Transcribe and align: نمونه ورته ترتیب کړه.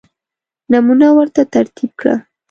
نمونه 0.71 1.07
ورته 1.17 1.41
ترتیب 1.53 1.91
کړه. 1.99 2.15